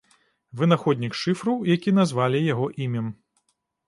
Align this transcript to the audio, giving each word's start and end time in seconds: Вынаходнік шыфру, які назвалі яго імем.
Вынаходнік 0.59 1.17
шыфру, 1.19 1.53
які 1.71 1.93
назвалі 1.99 2.39
яго 2.53 2.65
імем. 2.87 3.13